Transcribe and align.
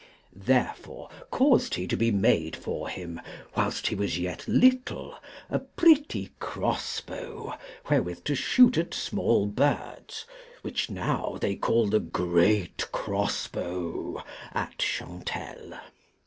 Therefore 0.35 1.11
caused 1.29 1.75
he 1.75 1.85
to 1.85 1.95
be 1.95 2.09
made 2.09 2.55
for 2.55 2.89
him, 2.89 3.21
whilst 3.55 3.85
he 3.85 3.93
was 3.93 4.17
yet 4.17 4.47
little, 4.47 5.15
a 5.47 5.59
pretty 5.59 6.31
crossbow 6.39 7.53
wherewith 7.87 8.23
to 8.23 8.33
shoot 8.33 8.79
at 8.79 8.95
small 8.95 9.45
birds, 9.45 10.25
which 10.63 10.89
now 10.89 11.37
they 11.39 11.55
call 11.55 11.85
the 11.85 11.99
great 11.99 12.91
crossbow 12.91 14.23
at 14.55 14.79
Chantelle. 14.81 15.75